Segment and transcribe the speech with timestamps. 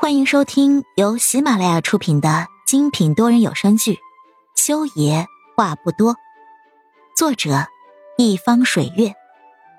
[0.00, 3.94] 欢迎收听由喜马拉雅出品的精品多人有声剧
[4.54, 5.26] 《修爷
[5.56, 6.14] 话不多》，
[7.16, 7.66] 作者
[8.16, 9.12] 一方水月，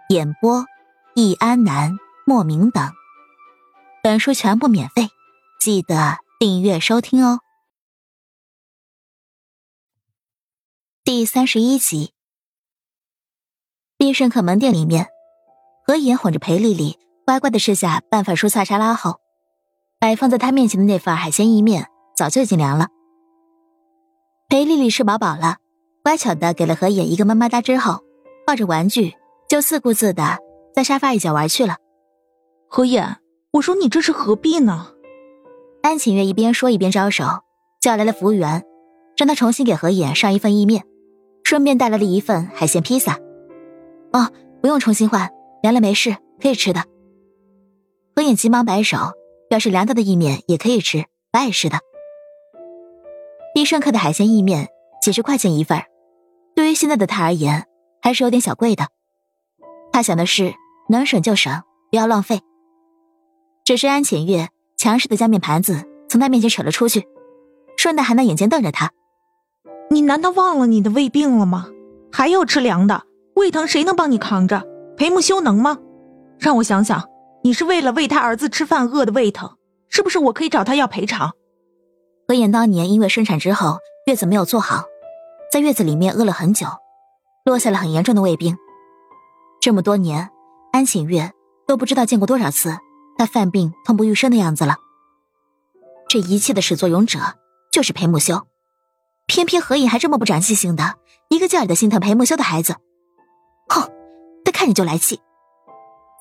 [0.10, 0.66] 演播
[1.16, 2.92] 易安南、莫名等。
[4.04, 5.08] 本书全部免费，
[5.62, 7.40] 记得订阅收听哦。
[11.06, 12.14] 第三十一集，
[13.96, 15.08] 必胜客门店里面，
[15.88, 19.22] 何言哄着裴丽丽乖乖的吃下半份蔬菜沙拉后。
[20.00, 22.88] 摆放在他面前的那份海鲜意面早就已经凉了。
[24.48, 25.58] 裴丽丽吃饱饱了，
[26.04, 28.04] 乖巧的给了何野一个么么哒之后，
[28.48, 29.14] 抱着玩具
[29.50, 30.40] 就自顾自的
[30.74, 31.76] 在沙发一角玩去了。
[32.70, 33.18] 何野，
[33.52, 34.88] 我说你这是何必呢？
[35.82, 37.26] 安晴月一边说一边招手，
[37.82, 38.64] 叫来了服务员，
[39.18, 40.86] 让他重新给何野上一份意面，
[41.44, 43.20] 顺便带来了一份海鲜披萨。
[44.14, 45.30] 哦，不用重新换，
[45.62, 46.86] 凉了没事，可以吃的。
[48.16, 48.98] 何野急忙摆手。
[49.50, 51.80] 表示凉掉的意面也可以吃，不碍事的。
[53.54, 54.70] 必胜客的海鲜意面
[55.02, 55.82] 几十块钱一份，
[56.56, 57.66] 对于现在的他而言
[58.02, 58.88] 还是有点小贵的。
[59.92, 60.54] 他想的是
[60.88, 62.42] 能省就省，不要浪费。
[63.66, 67.08] 只是安浅月强势的将面盘子从他面前扯了出去，
[67.76, 68.92] 顺带还拿眼睛瞪着他
[69.90, 71.68] ：“你难道忘了你的胃病了吗？
[72.12, 73.04] 还要吃凉的？
[73.36, 74.64] 胃疼谁能帮你扛着？
[74.96, 75.80] 裴木修能吗？
[76.38, 77.04] 让我想想。”
[77.42, 80.20] 你是为了喂他儿子吃饭饿的胃疼，是不是？
[80.20, 81.32] 我可以找他要赔偿。
[82.28, 84.84] 何妍当年因为生产之后月子没有做好，
[85.52, 86.68] 在月子里面饿了很久，
[87.46, 88.58] 落下了很严重的胃病。
[89.62, 90.30] 这么多年，
[90.72, 91.32] 安晴月
[91.66, 92.78] 都不知道见过多少次
[93.18, 94.76] 他犯病痛不欲生的样子了。
[96.08, 97.20] 这一切的始作俑者
[97.72, 98.48] 就是裴木修，
[99.28, 100.96] 偏偏何妍还这么不长记性的，
[101.30, 102.76] 一个劲儿的心疼裴木修的孩子。
[103.70, 103.90] 哼，
[104.44, 105.20] 他看着就来气。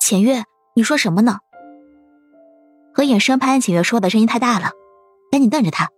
[0.01, 0.45] 浅月。
[0.79, 1.41] 你说什么呢？
[2.95, 4.71] 何影生怕安晴月说的声音太大了，
[5.33, 5.89] 赶紧瞪着他。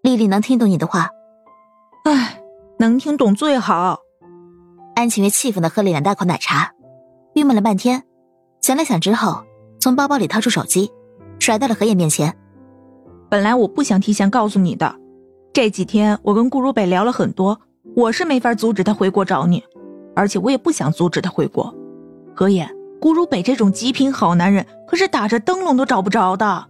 [0.00, 1.10] 丽丽能听懂你的话，
[2.04, 2.40] 哎，
[2.78, 3.98] 能听懂最好。
[4.94, 6.72] 安晴月气愤的喝了两大口奶茶，
[7.34, 8.04] 郁闷了半天，
[8.60, 9.42] 想了想之后，
[9.80, 10.92] 从包包里掏出手机，
[11.40, 12.38] 甩到了何野面前。
[13.28, 14.94] 本来我不想提前告诉你的，
[15.52, 17.60] 这几天我跟顾如北聊了很多，
[17.96, 19.64] 我是没法阻止他回国找你，
[20.14, 21.74] 而且我也不想阻止他回国。
[22.36, 22.64] 何影。
[23.00, 26.66] 顾如北这种极品好男人，可是打着灯笼都找不着的。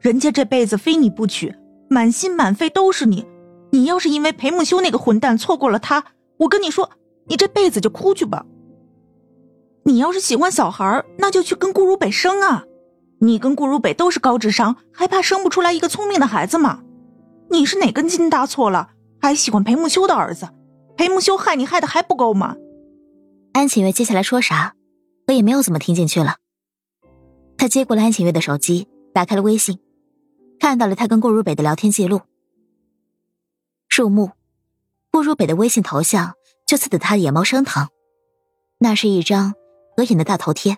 [0.00, 1.54] 人家这辈子非你不娶，
[1.88, 3.26] 满心满肺都是你。
[3.70, 6.04] 你要是因为裴木修那个混蛋错过了他，
[6.38, 6.90] 我跟你说，
[7.26, 8.44] 你这辈子就哭去吧。
[9.84, 12.64] 你要是喜欢小孩，那就去跟顾如北生啊。
[13.20, 16.80] 你跟顾如北都是高智商，还怕生不出来一个聪明的孩子吗？
[17.50, 20.48] 你是哪根筋搭错了，还喜欢裴木修的儿子？
[20.96, 22.56] 裴木修害你害的还不够吗？
[23.54, 24.74] 安晴月接下来说啥？
[25.26, 26.36] 我也没有怎么听进去了。
[27.56, 29.78] 他接过了安晴月的手机，打开了微信，
[30.58, 32.20] 看到了他跟顾如北的聊天记录。
[33.88, 34.32] 入目，
[35.10, 36.34] 顾如北的微信头像
[36.66, 37.88] 就刺得他眼毛生疼。
[38.78, 39.54] 那是一张
[39.96, 40.76] 合影的大头贴，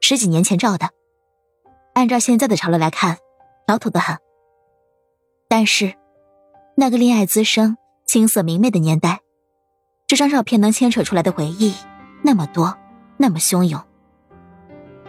[0.00, 0.90] 十几年前照的。
[1.94, 3.18] 按照现在的潮流来看，
[3.68, 4.16] 老土的很。
[5.46, 5.94] 但是，
[6.74, 9.20] 那个恋爱滋生、青涩明媚的年代，
[10.06, 11.74] 这张照片能牵扯出来的回忆
[12.24, 12.78] 那么多。
[13.22, 13.80] 那么汹涌。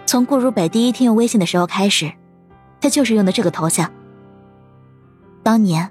[0.06, 2.14] 从顾如北第一天用微信的时候开始，
[2.80, 3.92] 他就是用的这个头像。
[5.42, 5.90] 当年，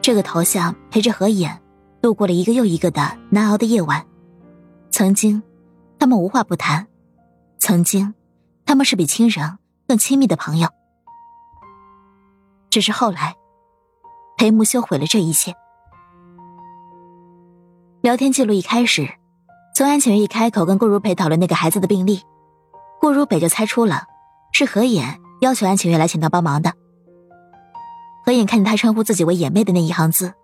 [0.00, 1.60] 这个头像陪着何眼
[2.00, 4.06] 度过了一个又一个的难熬的夜晚。
[4.92, 5.42] 曾经，
[5.98, 6.86] 他们无话不谈；
[7.58, 8.14] 曾经，
[8.64, 10.68] 他们是比亲人更亲密的朋友。
[12.70, 13.34] 只是后来，
[14.36, 15.52] 裴木修毁了这一切。
[18.02, 19.19] 聊天记录一开始。
[19.80, 22.20] 从安晴月一开口跟顾如北讨论那个孩子的病历，
[23.00, 24.02] 顾如北就猜出了
[24.52, 26.74] 是何眼要求安晴月来请他帮忙的。
[28.26, 30.34] 何眼看见他称呼自己为眼妹的那一行字，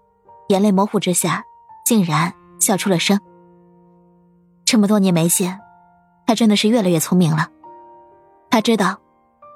[0.48, 1.44] 眼泪模糊之下，
[1.84, 3.20] 竟然笑出了声。
[4.64, 5.60] 这么多年没见，
[6.26, 7.50] 他真的是越来越聪明了。
[8.48, 8.98] 他知道，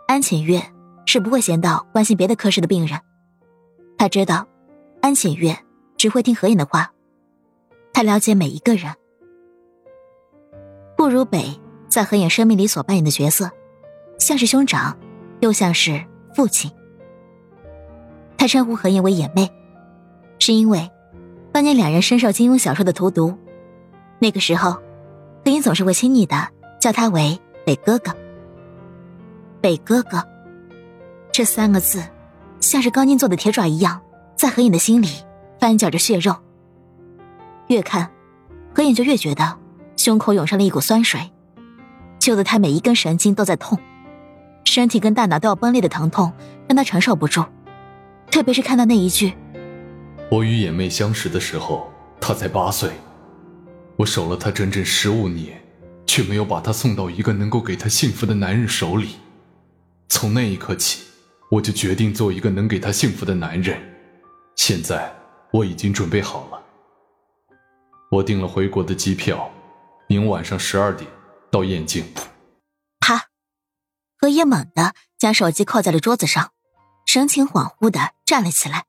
[0.07, 0.63] 安浅月
[1.07, 3.01] 是不会闲到关心别的科室的病人。
[3.97, 4.47] 他知道，
[5.01, 5.57] 安浅月
[5.97, 6.93] 只会听何眼的话。
[7.95, 8.95] 他了解每一个人。
[11.01, 11.59] 顾如北
[11.89, 13.51] 在何影生命里所扮演的角色，
[14.19, 14.95] 像是兄长，
[15.41, 16.05] 又像是
[16.35, 16.71] 父亲。
[18.37, 19.51] 他称呼何影为眼妹，
[20.39, 20.91] 是因为
[21.53, 23.35] 当年两人深受金庸小说的荼毒，
[24.19, 24.73] 那个时候，
[25.43, 26.37] 何影总是会亲昵的
[26.79, 28.15] 叫他为北哥哥。
[29.63, 30.23] 北哥哥，
[31.33, 32.05] 这三个字，
[32.61, 33.99] 像是钢筋做的铁爪一样，
[34.37, 35.09] 在何影的心里
[35.59, 36.37] 翻搅着血肉。
[37.69, 38.07] 越看，
[38.75, 39.57] 何影就越觉得。
[40.03, 41.31] 胸口涌上了一股酸水，
[42.19, 43.79] 揪得他每一根神经都在痛，
[44.65, 46.33] 身体跟大脑都要崩裂的疼痛
[46.67, 47.45] 让他承受不住，
[48.31, 49.35] 特别是看到那一句
[50.33, 52.93] ：“我与眼妹相识的时候，她才八岁，
[53.97, 55.63] 我守了她整整十五年，
[56.07, 59.17] 却没有把她送到一个能够给她幸福的男人手里。
[60.09, 61.03] 从那一刻起，
[61.51, 63.79] 我就决定做一个能给她幸福的男人。
[64.57, 65.13] 现在
[65.53, 66.59] 我已经准备好了，
[68.11, 69.51] 我订了回国的机票，
[70.11, 71.09] 明晚上十二点
[71.53, 72.05] 到燕京。”
[74.23, 76.53] 何叶猛地将手机扣在了桌子上，
[77.07, 78.85] 神情恍惚的站了起来。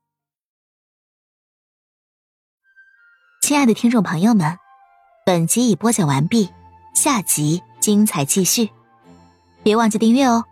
[3.40, 4.58] 亲爱的听众朋友们，
[5.24, 6.52] 本集已播讲完毕，
[6.94, 8.70] 下集精彩继续，
[9.62, 10.44] 别忘记订阅哦。